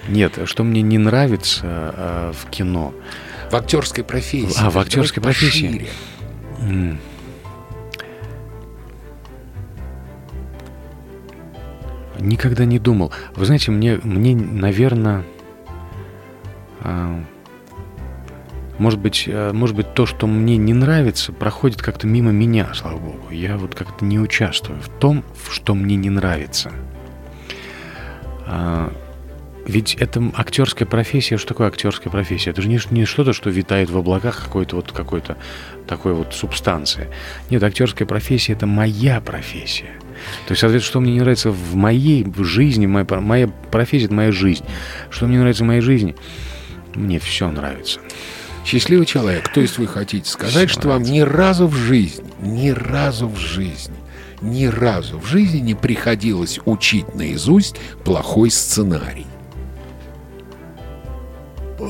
[0.06, 2.94] Нет, что мне не нравится э, в кино.
[3.54, 4.60] В актерской профессии.
[4.60, 5.86] А, в актерской профессии.
[6.58, 6.98] пошире.
[12.18, 13.12] Никогда не думал.
[13.36, 15.22] Вы знаете, мне, мне наверное,
[18.78, 22.98] может быть, а, может быть, то, что мне не нравится, проходит как-то мимо меня, слава
[22.98, 23.30] богу.
[23.30, 26.72] Я вот как-то не участвую в том, что мне не нравится.
[29.66, 31.38] Ведь это актерская профессия.
[31.38, 32.50] Что такое актерская профессия?
[32.50, 35.36] Это же не, не что-то, что витает в облаках какой-то вот какой-то
[35.86, 37.08] такой вот субстанции.
[37.50, 39.92] Нет, актерская профессия это моя профессия.
[40.46, 44.32] То есть, соответственно, что мне не нравится в моей жизни, моя, моя профессия это моя
[44.32, 44.64] жизнь.
[45.10, 46.14] Что мне нравится в моей жизни?
[46.94, 48.00] Мне все нравится.
[48.64, 49.52] Счастливый человек.
[49.52, 53.38] То есть вы хотите сказать, Всё что вам ни разу в жизни, ни разу в
[53.38, 53.96] жизни,
[54.40, 59.26] ни разу в жизни не приходилось учить наизусть плохой сценарий.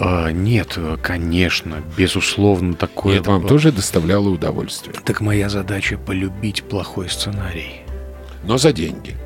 [0.01, 3.19] А, нет, конечно, безусловно, такое.
[3.19, 4.97] Это вам тоже доставляло удовольствие.
[5.05, 7.83] Так моя задача полюбить плохой сценарий.
[8.45, 9.17] Но за деньги.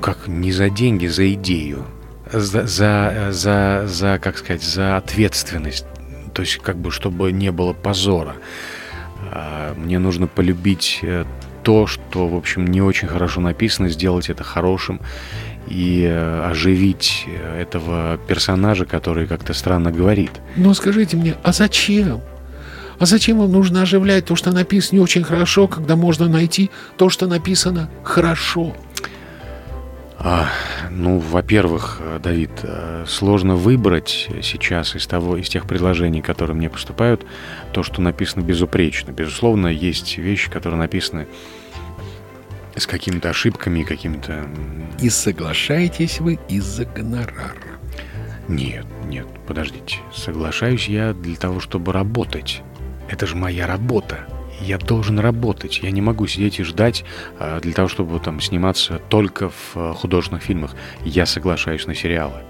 [0.00, 1.86] Как не за деньги, за идею.
[2.32, 5.86] За, за, за, за, как сказать, за ответственность.
[6.32, 8.36] То есть, как бы, чтобы не было позора.
[9.30, 11.24] А, Мне нужно полюбить э,
[11.62, 15.00] то, что, в общем, не очень хорошо написано, сделать это хорошим
[15.68, 20.32] и э, оживить э, этого персонажа, который как-то странно говорит.
[20.56, 22.20] Но скажите мне, а зачем?
[22.98, 27.08] А зачем вам нужно оживлять то, что написано не очень хорошо, когда можно найти то,
[27.10, 28.74] что написано хорошо?
[30.16, 30.48] А,
[30.90, 32.52] ну, во-первых, э, Давид,
[33.06, 37.26] сложно выбрать сейчас из того, из тех предложений, которые мне поступают,
[37.72, 39.10] то, что написано безупречно.
[39.10, 41.26] Безусловно, есть вещи, которые написаны
[42.76, 44.46] с какими-то ошибками какими-то...
[45.00, 47.54] И соглашаетесь вы из-за гонорара.
[48.48, 49.98] Нет, нет, подождите.
[50.14, 52.62] Соглашаюсь я для того, чтобы работать.
[53.08, 54.26] Это же моя работа.
[54.60, 55.80] Я должен работать.
[55.82, 57.04] Я не могу сидеть и ждать
[57.38, 60.74] а, для того, чтобы там сниматься только в а, художественных фильмах.
[61.04, 62.40] Я соглашаюсь на сериалы.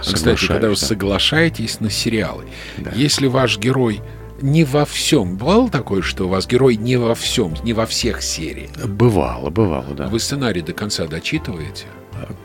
[0.00, 0.86] Кстати, когда вы да.
[0.86, 2.44] соглашаетесь на сериалы,
[2.76, 2.92] Да.
[2.94, 4.00] если ваш герой
[4.44, 8.22] не во всем, бывало такое, что у вас герой не во всем, не во всех
[8.22, 10.06] сериях, Бывало, бывало, да.
[10.08, 11.84] вы сценарий до конца дочитываете?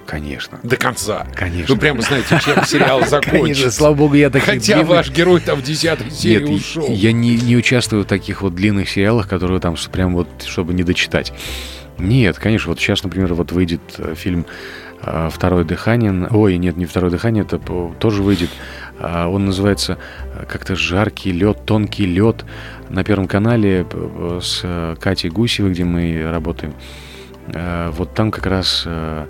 [0.08, 0.60] Конечно.
[0.64, 1.28] До конца.
[1.36, 1.76] Конечно.
[1.76, 3.72] Вы прямо знаете, чем сериал Конечно, закончится.
[3.72, 6.88] слава богу, я таких Хотя длинных- ваш герой там в десятой серии Нет, ушел.
[6.90, 10.84] я не, не участвую в таких вот длинных сериалах, которые там прям вот, чтобы не
[10.84, 11.32] дочитать.
[12.00, 14.46] Нет, конечно, вот сейчас, например, вот выйдет э, фильм
[15.04, 16.28] э, «Второе дыхание».
[16.32, 17.60] Ой, нет, не «Второе дыхание», это
[18.00, 18.50] тоже выйдет.
[19.00, 19.98] А, Он называется
[20.36, 22.46] э, как-то «Жаркий лед», «Тонкий лед»
[22.90, 26.74] на Первом канале п- с э, Катей Гусевой, где мы работаем.
[27.48, 28.84] Э, Вот там как раз...
[28.86, 29.26] э,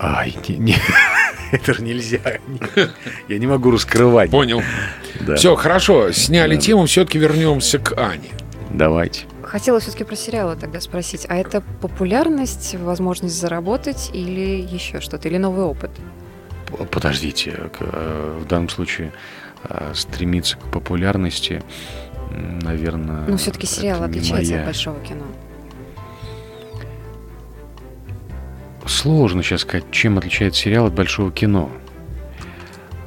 [0.00, 0.76] Ай, не- не-
[1.52, 2.18] это же нельзя.
[3.28, 4.30] Я не могу раскрывать.
[4.30, 4.62] Понял.
[5.20, 5.36] Да.
[5.36, 8.30] Все, хорошо, сняли тему, все-таки вернемся к Ане.
[8.70, 9.26] Давайте.
[9.42, 11.26] Хотела все-таки про сериалы тогда спросить.
[11.28, 15.90] А это популярность, возможность заработать или еще что-то, или новый опыт?
[16.90, 19.12] Подождите, э, в данном случае
[19.64, 21.62] э, стремиться к популярности,
[22.30, 23.26] наверное...
[23.26, 25.24] Ну, все-таки сериал отличается от большого кино.
[28.86, 31.70] Сложно сейчас сказать, чем отличается сериал от большого кино.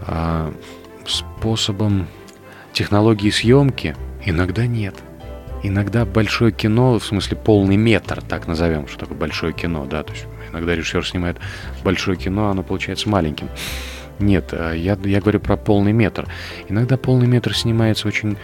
[0.01, 0.51] А,
[1.05, 2.07] способом
[2.73, 4.95] технологии съемки иногда нет.
[5.63, 10.13] Иногда большое кино, в смысле полный метр, так назовем, что такое большое кино, да, то
[10.13, 11.37] есть иногда режиссер снимает
[11.83, 13.49] большое кино, а оно получается маленьким.
[14.19, 16.27] Нет, а я, я говорю про полный метр.
[16.69, 18.37] Иногда полный метр снимается очень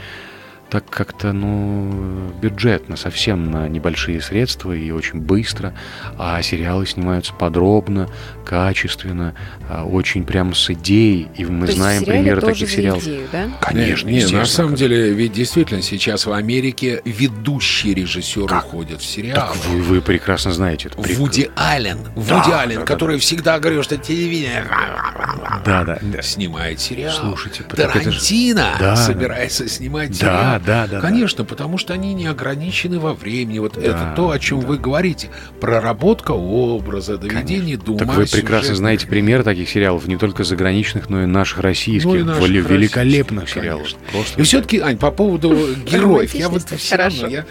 [0.74, 5.72] так как-то, ну, бюджетно, совсем на небольшие средства и очень быстро,
[6.18, 8.10] а сериалы снимаются подробно,
[8.44, 9.36] качественно,
[9.70, 13.04] а, очень прям с идеей, и мы То знаем примеры тоже таких за сериалов.
[13.04, 13.50] идею, да?
[13.62, 19.00] Конечно, не, не, на самом как- деле, ведь действительно сейчас в Америке ведущие режиссеры ходят
[19.00, 19.36] в сериалы.
[19.54, 21.00] Так вы, вы прекрасно знаете это.
[21.00, 22.00] Вуди Аллен.
[22.16, 24.66] Вуди Да, Аллен, да, да, который всегда говорил, что телевидение...
[25.66, 25.98] Да, да.
[26.02, 26.22] да.
[26.22, 27.14] снимает сериал.
[27.14, 30.62] Слушайте, так это же- Тарантино Да, собирается снимать Да, сериал.
[30.66, 31.00] да, да.
[31.02, 33.60] Конечно, потому что они не ограничены во времени.
[33.60, 34.68] Вот Да, это то, о чем да.
[34.68, 35.30] вы говорите.
[35.60, 40.44] Проработка образа, доведение до Так ума вы прекрасно сюжетных знаете примеры таких сериалов, не только
[40.44, 42.06] заграничных, но и наших российских.
[42.06, 43.84] Ну и наших российских, великолепных сериалов.
[43.84, 44.00] конечно.
[44.12, 44.42] Просто.
[44.42, 47.28] И все-таки, Ань, по поводу героев, я вот все Хорошо.
[47.28, 47.46] я,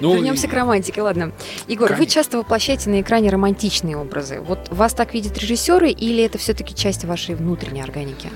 [0.00, 1.32] ну, Вернемся к романтике, ладно.
[1.66, 2.14] Егор, вы Конечно.
[2.14, 4.40] часто воплощаете на экране романтичные образы.
[4.40, 8.30] Вот вас так видят режиссеры или это все-таки часть вашей внутренней органики?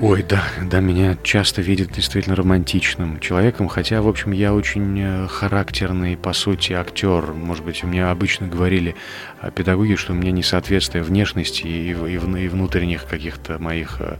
[0.00, 5.26] Ой, да, да, меня часто видят действительно романтичным человеком, хотя, в общем, я очень э,
[5.26, 7.32] характерный, по сути, актер.
[7.32, 8.94] Может быть, мне обычно говорили
[9.42, 14.18] э, педагоги, что у меня несоответствие внешности и, и и внутренних каких-то моих э,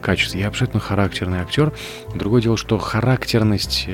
[0.00, 0.34] качеств.
[0.34, 1.72] Я абсолютно характерный актер.
[2.16, 3.88] Другое дело, что характерность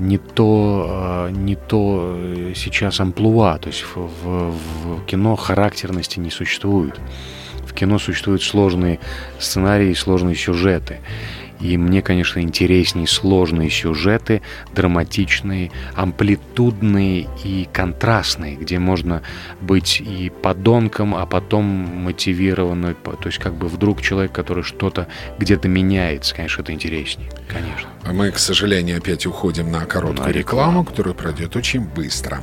[0.00, 7.00] не то, не то сейчас амплуа, то есть в, в- в кино характерности не существует
[7.76, 8.98] кино существуют сложные
[9.38, 10.98] сценарии и сложные сюжеты.
[11.60, 14.42] И мне, конечно, интереснее сложные сюжеты,
[14.74, 19.22] драматичные, амплитудные и контрастные, где можно
[19.60, 22.94] быть и подонком, а потом мотивированным.
[22.94, 25.08] То есть как бы вдруг человек, который что-то
[25.38, 26.34] где-то меняется.
[26.34, 27.30] Конечно, это интереснее.
[27.48, 27.88] Конечно.
[28.04, 30.84] А Мы, к сожалению, опять уходим на короткую На рекламу, рекламу.
[30.84, 32.42] которая пройдет очень быстро.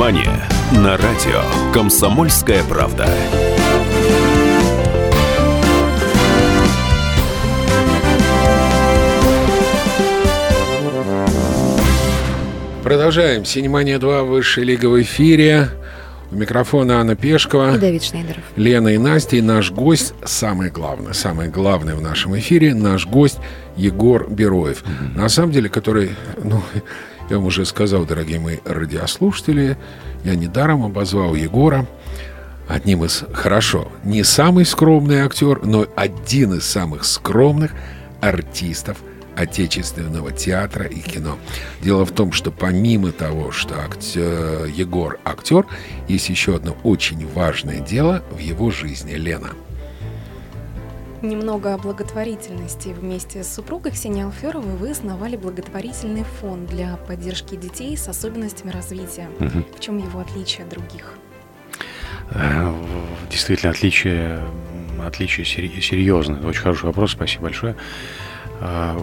[0.00, 1.42] Синемания на радио
[1.74, 3.06] «Комсомольская правда».
[12.82, 13.44] Продолжаем.
[13.44, 15.68] Синемания 2, высшая лига в эфире.
[16.30, 17.76] У микрофона Анна Пешкова.
[17.76, 18.42] И Давид Шнейдеров.
[18.56, 23.38] Лена и Настя, и наш гость, самое главное, самое главное в нашем эфире, наш гость
[23.76, 24.82] Егор Бероев.
[25.14, 26.62] На самом деле, который, ну,
[27.30, 29.78] я вам уже сказал, дорогие мои радиослушатели,
[30.24, 31.86] я недаром обозвал Егора
[32.68, 37.72] одним из, хорошо, не самый скромный актер, но один из самых скромных
[38.20, 38.98] артистов
[39.36, 41.38] отечественного театра и кино.
[41.82, 45.66] Дело в том, что помимо того, что актер, Егор актер,
[46.08, 49.12] есть еще одно очень важное дело в его жизни.
[49.12, 49.50] Лена.
[51.22, 52.88] Немного о благотворительности.
[52.88, 59.28] Вместе с супругой Ксенией Алферовой вы основали благотворительный фонд для поддержки детей с особенностями развития.
[59.38, 59.66] Мгм.
[59.76, 61.14] В чем его отличие от других?
[62.30, 62.72] Э,
[63.30, 64.40] Действительно, отличие,
[65.06, 66.40] отличие серьезное.
[66.42, 67.76] Очень хороший вопрос, спасибо большое.
[68.60, 68.96] А,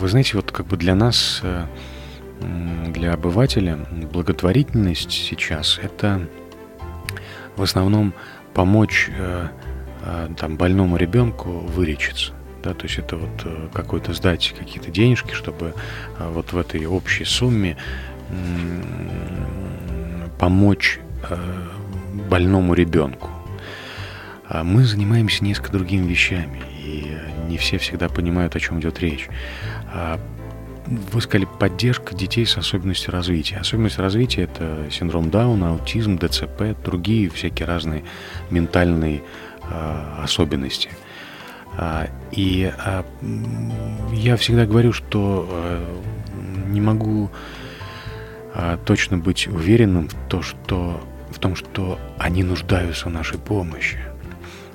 [0.00, 1.64] Вы знаете, вот как бы для нас, э,
[2.88, 3.78] для обывателя,
[4.12, 6.28] благотворительность сейчас это
[7.56, 8.14] в основном
[8.54, 9.67] помочь э, э,
[10.36, 12.32] там, больному ребенку вылечиться.
[12.62, 15.74] Да, то есть это вот э, какой-то сдать какие-то денежки, чтобы
[16.18, 17.76] э, вот в этой общей сумме
[20.38, 20.98] помочь
[21.30, 21.36] э,
[22.28, 23.30] больному ребенку.
[24.48, 27.16] А мы занимаемся несколько другими вещами, и
[27.48, 29.28] не все всегда понимают, о чем идет речь.
[29.92, 30.18] А,
[30.86, 33.58] Вы сказали, поддержка детей с особенностью развития.
[33.58, 38.04] Особенность развития– это синдром Дауна, аутизм, ДЦП, другие всякие разные
[38.50, 39.47] ментальные а,
[40.22, 40.90] особенности.
[41.76, 43.04] А, И а,
[44.12, 45.96] я всегда говорю, что э,
[46.66, 47.30] не могу
[48.54, 51.00] а, точно быть уверенным в, то, что,
[51.30, 53.98] в том, что они нуждаются в нашей помощи.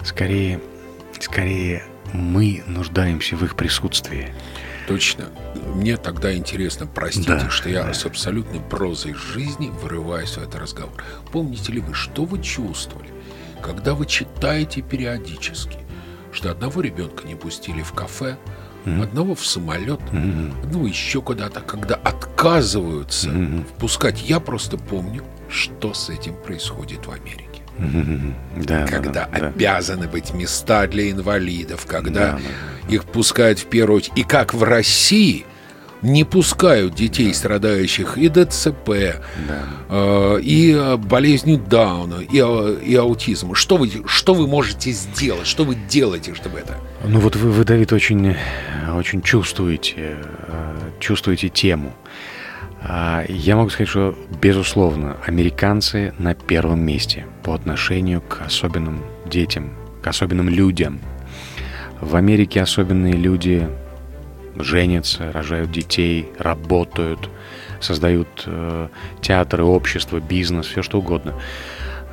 [0.03, 0.61] Скорее,
[1.19, 4.33] скорее мы нуждаемся в их присутствии.
[4.87, 5.25] Точно.
[5.75, 7.93] Мне тогда интересно, простите, Да, что я да.
[7.93, 11.03] с абсолютной прозой жизни вырываюсь в этот разговор.
[11.31, 13.09] Помните ли вы, что вы чувствовали,
[13.63, 15.77] когда вы читаете периодически,
[16.31, 18.37] что одного ребенка не пустили в кафе,
[18.85, 19.01] Мгм.
[19.01, 20.53] одного в самолет, Мгм.
[20.71, 23.63] ну еще куда-то, когда отказываются Мгм.
[23.65, 24.21] впускать.
[24.21, 27.61] Я просто помню, что с этим происходит в Америке.
[28.55, 29.47] Да, да, когда да, да.
[29.47, 32.39] обязаны быть места для инвалидов, когда Да,
[32.87, 34.17] да, их пускают в первую очередь.
[34.17, 35.45] И как в России
[36.03, 38.89] не пускают детей, страдающих и ДЦП,
[39.47, 39.63] да.
[39.89, 43.55] э, и э, болезнью Дауна, и, э, и аутизмом.
[43.55, 45.47] Что вы, что вы можете сделать?
[45.47, 46.75] Что вы делаете, чтобы это?
[47.05, 48.35] Ну вот вы, вы Давид, очень,
[48.93, 51.93] очень чувствуете, э, чувствуете тему.
[52.81, 59.71] А, Я могу сказать, что, безусловно, американцы на первом месте по отношению к особенным детям,
[60.01, 60.99] к особенным людям.
[62.01, 63.69] В Америке особенные люди
[64.55, 67.29] женятся, рожают детей, работают,
[67.79, 68.87] создают э,
[69.21, 71.33] театры, общество, бизнес, все что угодно.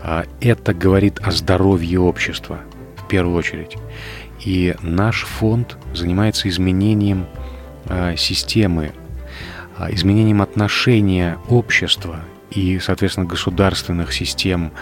[0.02, 2.60] А, Это говорит о здоровье общества
[2.96, 3.76] в первую очередь.
[4.44, 7.26] И наш фонд занимается изменением
[7.86, 8.92] э, системы,
[9.76, 12.20] а, изменением отношения общества
[12.50, 14.72] и, соответственно, государственных систем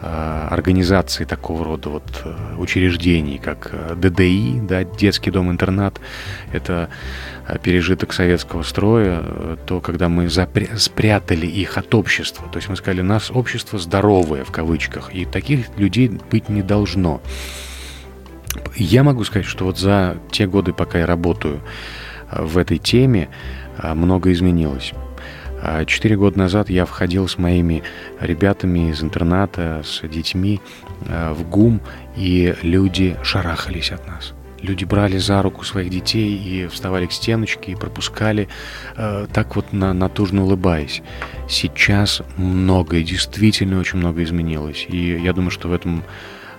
[0.00, 6.00] э, организаций такого рода вот э, учреждений, как э, ДДИ, да, детский дом-интернат,
[6.52, 6.88] это
[7.62, 9.22] пережиток советского строя,
[9.66, 12.48] то, когда мы запря- спрятали их от общества.
[12.50, 17.20] То есть мы сказали, нас общество здоровое, в кавычках, и таких людей быть не должно.
[18.74, 21.60] Я могу сказать, что вот за те годы, пока я работаю
[22.32, 23.28] в этой теме,
[23.82, 24.92] много изменилось.
[25.62, 27.82] А Четыре года назад я входил с моими
[28.20, 30.60] ребятами из интерната, с детьми
[31.06, 31.80] э, в ГУМ,
[32.16, 34.34] и люди шарахались от нас.
[34.62, 38.48] Люди брали за руку своих детей и вставали к стеночке и пропускали,
[38.96, 41.02] э, так вот на, натужно улыбаясь.
[41.48, 44.86] Сейчас многое, действительно очень много изменилось.
[44.88, 46.04] И я думаю, что в этом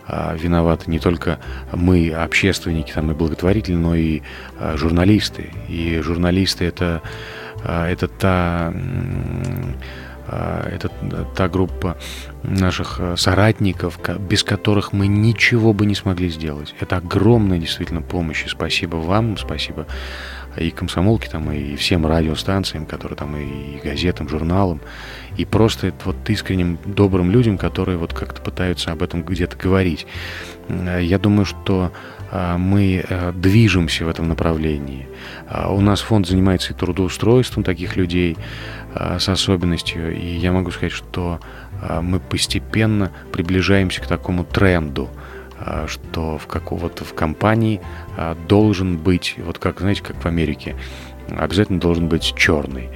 [0.07, 1.39] а, виноваты не только
[1.73, 4.21] мы, общественники там, и благотворители, но и
[4.57, 5.51] а, журналисты.
[5.67, 7.01] И журналисты это,
[7.67, 8.73] это та,
[10.29, 10.89] а, это
[11.35, 11.97] та группа
[12.43, 16.75] наших а, соратников, ко- без которых мы ничего бы не смогли сделать.
[16.79, 18.45] Это огромная действительно помощь.
[18.45, 19.85] И спасибо вам, спасибо
[20.57, 24.81] и комсомолке, там, и всем радиостанциям, которые там, и газетам, журналам,
[25.37, 30.07] и просто вот искренним добрым людям, которые вот как-то пытаются об этом где-то говорить.
[30.67, 35.07] М, Я думаю, что а, мы э, движемся в этом направлении.
[35.47, 38.37] А, У нас фонд занимается и трудоустройством таких людей
[38.93, 41.39] а, с особенностью, и я могу сказать, что
[41.81, 45.09] а, мы постепенно приближаемся к такому тренду,
[45.59, 47.81] а, что в какого-то в компании
[48.17, 50.75] а, должен быть, вот как, знаете, как в Америке,
[51.29, 52.89] обязательно должен быть черный.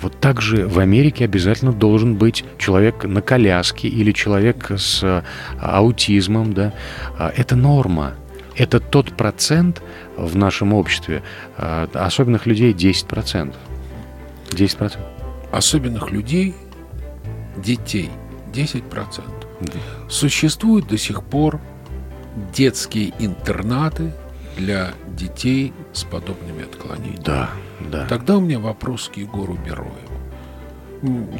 [0.00, 5.24] Вот так же в Америке обязательно должен быть человек на коляске или человек с а,
[5.60, 6.72] аутизмом, да.
[7.18, 8.14] А, Это норма.
[8.56, 9.82] Это тот процент
[10.16, 11.22] в нашем обществе.
[11.56, 13.54] а, Особенных людей 10%.
[14.50, 14.98] 10%.
[15.52, 16.54] Особенных людей,
[17.56, 18.10] детей,
[18.52, 19.22] 10%.
[20.08, 21.60] Существуют до сих пор
[22.52, 24.12] детские интернаты
[24.56, 27.22] для детей с подобными отклонениями.
[27.24, 27.50] Да,
[27.80, 28.06] да.
[28.06, 29.92] Тогда у меня вопрос к Егору Бероеву.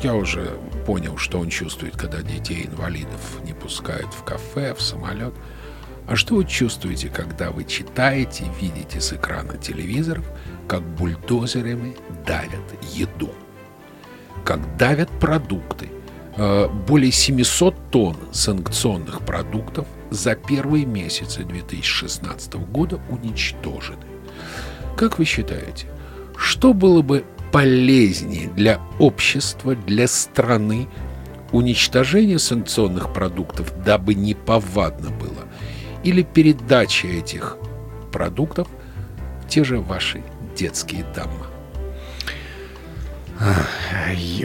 [0.02, 5.34] Я уже понял, что он чувствует, когда детей-инвалидов не пускают в кафе, в самолет.
[6.06, 10.24] А что вы чувствуете, когда вы читаете, видите с экрана телевизоров,
[10.68, 12.62] как бульдозерами давят
[12.94, 13.30] еду?
[14.44, 15.88] Как давят продукты?
[16.36, 24.06] Э, Более 700 тонн санкционных продуктов за первые месяцы 2016 года уничтожены.
[24.96, 25.88] Как вы считаете,
[26.36, 30.88] что было бы полезнее для общества, для страны
[31.52, 35.46] уничтожение санкционных продуктов, дабы неповадно было,
[36.06, 37.58] или передача этих
[38.12, 38.68] продуктов
[39.42, 40.22] в те же ваши
[40.56, 41.46] детские дома?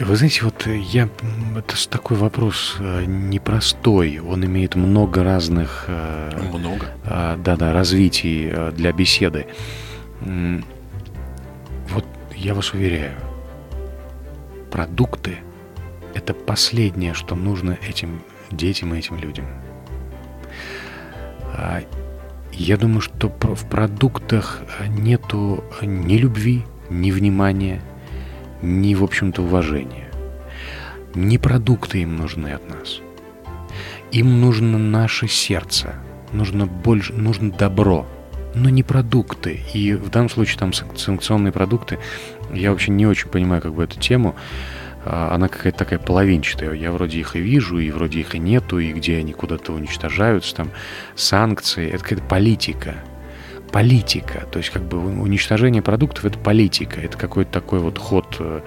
[0.02, 1.08] Вы знаете, вот э, я
[1.56, 4.18] это такой вопрос э, непростой.
[4.18, 6.88] Он имеет много разных э, Много.
[7.04, 9.46] а, да-да, развитий э, для беседы.
[10.20, 12.04] Вот
[12.34, 13.14] я вас уверяю,
[14.70, 15.38] продукты–
[16.14, 19.46] это последнее, что нужно этим детям и этим людям.
[21.52, 21.82] А,
[22.52, 27.82] Я думаю, что в продуктах э, нету ни любви, ни внимания,
[28.60, 30.10] ни, в общем-то, уважения.
[31.14, 33.00] Не продукты им нужны от нас.
[34.12, 35.94] Им нужно наше сердце,
[36.32, 38.06] нужно больше, нужно добро,
[38.54, 39.60] но не продукты.
[39.72, 41.98] И в данном случае там санк- санкционные продукты,
[42.52, 44.34] я вообще не очень понимаю как бы эту тему.
[45.04, 46.72] А, Она какая-то такая половинчатая.
[46.74, 50.54] Я вроде их и вижу, и вроде их и нету, и где они куда-то уничтожаются,
[50.54, 50.70] там
[51.16, 51.88] санкции.
[51.90, 52.94] Это какая-то политика.
[53.72, 54.46] Политика.
[54.52, 57.00] То есть как бы уничтожение продуктов это политика.
[57.00, 58.60] Это какой-то такой вот ход, э,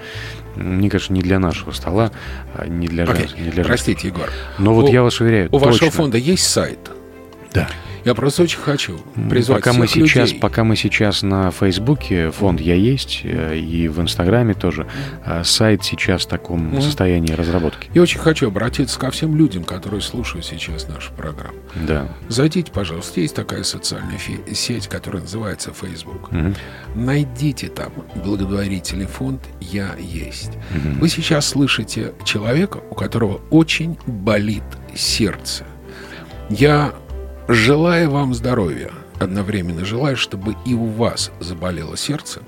[0.56, 2.12] мне кажется, не для нашего стола,
[2.56, 3.64] а не для, Окей, жен- не для.
[3.64, 4.30] Простите, Егор.
[4.58, 5.92] Но вот У- я вас уверяю, У вашего точно.
[5.92, 6.80] фонда есть сайт?
[7.54, 7.70] Да.
[8.06, 9.00] Я просто очень хочу
[9.30, 10.40] призвать пока мы сейчас, людей.
[10.40, 14.88] пока мы сейчас на Фейсбуке, фонд «Я есть», э, и в Инстаграме тоже,
[15.26, 16.82] а сайт сейчас в таком Мгм.
[16.84, 17.90] состоянии разработки.
[17.96, 21.58] Я очень хочу обратиться ко всем людям, которые слушают сейчас нашу программу.
[21.88, 22.08] Да.
[22.30, 24.20] Зайдите, пожалуйста, есть такая социальная
[24.54, 26.32] сеть, которая называется Facebook.
[26.32, 26.56] Мгм.
[26.94, 27.92] Найдите там
[28.24, 30.52] благотворительный фонд «Я есть».
[30.70, 31.00] Мгм.
[31.00, 35.66] Вы сейчас слышите человека, у которого очень болит сердце.
[36.50, 36.94] Я
[37.48, 42.42] желаю вам здоровья, одновременно желаю, чтобы и у вас заболело сердце,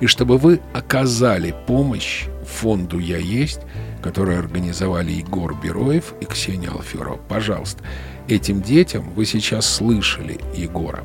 [0.00, 3.60] и чтобы вы оказали помощь фонду «Я есть»,
[4.02, 7.18] который организовали Егор Бероев и Ксения Алферова.
[7.28, 7.82] Пожалуйста,
[8.28, 11.04] этим детям, вы сейчас слышали Егора,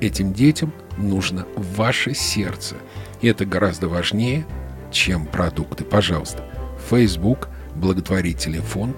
[0.00, 2.76] этим детям нужно ваше сердце.
[3.20, 4.46] И это гораздо важнее,
[4.90, 5.84] чем продукты.
[5.84, 6.44] Пожалуйста,
[6.88, 8.96] Facebook, благотворительный фонд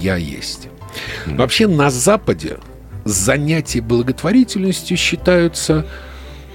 [0.00, 0.68] «Я есть».
[1.26, 2.58] Вообще на Западе
[3.04, 5.86] занятия благотворительностью считаются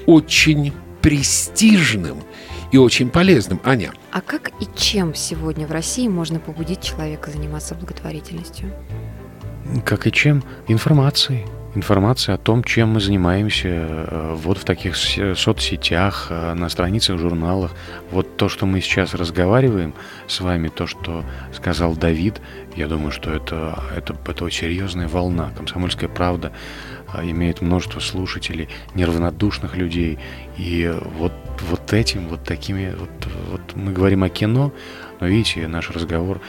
[0.06, 2.24] очень престижным
[2.72, 3.60] и очень полезным.
[3.64, 8.72] Аня, А как и чем сегодня в России можно побудить человека заниматься благотворительностью?
[9.86, 10.44] Как и чем?
[10.68, 11.46] Информацией.
[11.76, 17.20] Информация о том, чем мы занимаемся э, вот в таких с- соцсетях, э, на страницах,
[17.20, 17.72] журналах.
[18.10, 19.94] Вот то, что мы сейчас разговариваем
[20.26, 22.42] с вами, то, что сказал Давид,
[22.76, 25.52] я думаю, что это, это, это серьезная волна.
[25.56, 26.52] Комсомольская правда
[27.14, 30.18] э, имеет множество слушателей, неравнодушных людей.
[30.58, 31.34] И вот,
[31.70, 34.74] вот этим, вот такими, вот, вот мы говорим о кино,
[35.20, 36.42] но видите, наш разговор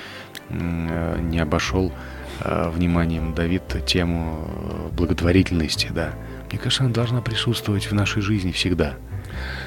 [0.48, 6.11] э, не обошел э, вниманием Давид тему э, благотворительности, да.
[6.51, 8.95] Мне кажется, она должна присутствовать в нашей жизни всегда.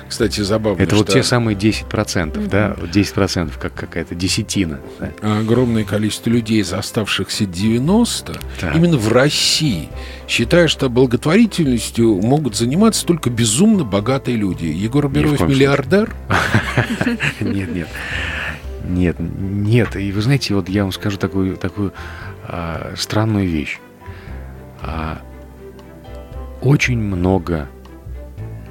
[0.09, 4.79] кстати, забавно, Это вот те самые 10%, да, вот 10%, как какая-то десятина.
[4.99, 5.39] да.
[5.39, 8.75] огромное количество людей из оставшихся 90 Так.
[8.75, 9.87] именно в России
[10.27, 14.65] считают, что благотворительностью могут заниматься только безумно богатые люди.
[14.65, 16.13] Егор в Бероев коем миллиардер?
[17.39, 17.87] Нет, нет.
[18.85, 19.95] Нет, нет.
[19.95, 21.93] И вы знаете, вот я вам скажу такую, такую
[22.47, 23.79] а, странную вещь.
[24.81, 25.19] А,
[26.61, 27.67] очень много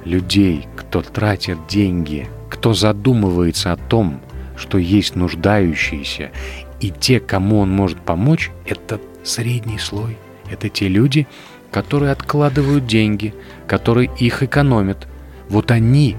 [0.05, 4.21] людей, кто тратят деньги, кто задумывается о том,
[4.55, 6.31] что есть нуждающиеся,
[6.79, 10.17] и те, кому он может помочь, это средний слой.
[10.49, 11.27] Это те люди,
[11.71, 13.33] которые откладывают деньги,
[13.67, 15.07] которые их экономят.
[15.49, 16.15] Вот они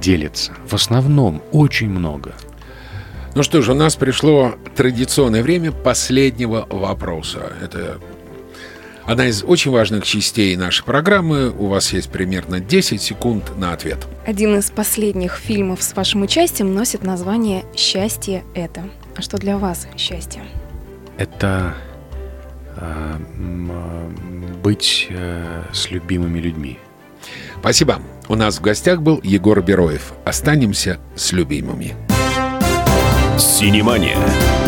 [0.00, 0.52] делятся.
[0.66, 2.34] В основном очень много.
[3.38, 7.52] Ну что ж, у нас пришло традиционное время последнего вопроса.
[7.62, 8.00] Это
[9.04, 11.50] одна из очень важных частей нашей программы.
[11.50, 14.08] У вас есть примерно 10 секунд на ответ.
[14.26, 18.82] Один из последних фильмов с вашим участием носит название «Счастье– это».
[19.14, 20.42] А что для вас счастье?
[21.16, 21.76] Это
[22.76, 26.76] э, м, э, быть э, с любимыми людьми.
[27.60, 28.02] Спасибо.
[28.26, 30.12] У нас в гостях был Егор Бероев.
[30.24, 31.94] Останемся с любимыми.
[33.38, 34.67] Синемания.